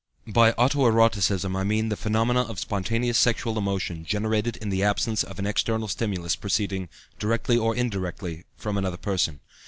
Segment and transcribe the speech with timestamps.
[0.25, 5.21] By "auto erotism" I mean the phenomena of spontaneous sexual emotion generated in the absence
[5.23, 6.89] of an external stimulus proceeding,
[7.19, 9.41] directly or indirectly, from another person.